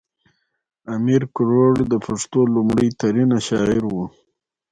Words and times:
امیر 0.95 1.23
کروړ 1.35 1.73
د 1.91 1.93
پښتو 2.05 2.39
لومړی 2.53 2.87
نرینه 3.01 3.37
شاعر 3.47 3.83
و. 3.93 3.95